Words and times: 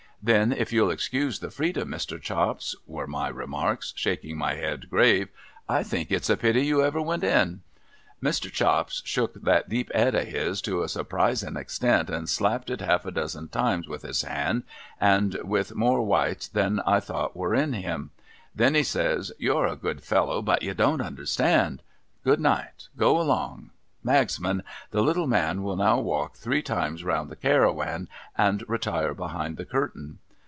'Then 0.23 0.51
if 0.51 0.71
you'll 0.71 0.91
excuse 0.91 1.39
the 1.39 1.49
freedom, 1.49 1.89
ISIr. 1.95 2.21
Chops,' 2.21 2.75
were 2.85 3.07
my 3.07 3.27
remark, 3.27 3.81
shaking 3.95 4.37
my 4.37 4.53
head 4.53 4.87
grave,' 4.87 5.29
I 5.67 5.81
think 5.81 6.11
it's 6.11 6.29
a 6.29 6.37
pity 6.37 6.63
you 6.63 6.83
ever 6.83 7.01
went 7.01 7.23
in.' 7.23 7.61
Mr. 8.21 8.51
Chops 8.51 9.01
shook 9.03 9.33
that 9.41 9.67
desp 9.67 9.89
Ed 9.95 10.13
of 10.13 10.27
his, 10.27 10.61
to 10.61 10.83
a 10.83 10.89
surprisin 10.89 11.57
extent, 11.57 12.11
and 12.11 12.29
slapped 12.29 12.69
it 12.69 12.81
half 12.81 13.03
a 13.07 13.11
dozen 13.11 13.47
tiniv^s 13.47 13.87
with 13.87 14.03
his 14.03 14.21
band, 14.21 14.61
and 14.99 15.39
with 15.43 15.73
more 15.73 16.03
Wice 16.05 16.47
than 16.47 16.81
I 16.81 16.99
thought 16.99 17.35
were 17.35 17.55
in 17.55 17.73
him. 17.73 18.11
Then, 18.53 18.75
he 18.75 18.83
says,' 18.83 19.31
You're 19.39 19.65
a 19.65 19.75
good 19.75 20.03
fellow, 20.03 20.43
but 20.43 20.61
you 20.61 20.75
don't 20.75 21.01
understand. 21.01 21.81
CJood 22.27 22.37
night, 22.37 22.89
go 22.95 23.19
along. 23.19 23.71
Magsman, 24.03 24.63
the 24.89 25.03
little 25.03 25.27
man 25.27 25.61
will 25.61 25.75
now 25.75 25.99
walk 25.99 26.33
three 26.35 26.63
times 26.63 27.03
round 27.03 27.29
the 27.29 27.35
Cairawan, 27.35 28.07
and 28.35 28.67
retire 28.67 29.13
behind_ 29.13 29.57
the 29.57 29.65
curtain.' 29.65 30.17